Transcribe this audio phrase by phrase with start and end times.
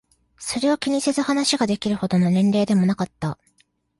[0.39, 3.37] それを気にせず話ができるほどの年齢でもなかった。